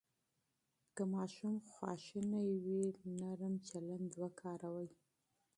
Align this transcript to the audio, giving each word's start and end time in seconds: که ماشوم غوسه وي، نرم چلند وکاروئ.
که 0.95 1.03
ماشوم 1.13 1.55
غوسه 1.73 2.21
وي، 2.63 2.81
نرم 3.19 3.53
چلند 3.67 4.11
وکاروئ. 4.21 4.89